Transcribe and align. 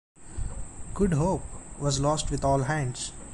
"Good 0.95 1.13
Hope" 1.13 1.43
was 1.77 1.99
lost 1.99 2.31
with 2.31 2.43
all 2.43 2.63
hands. 2.63 3.11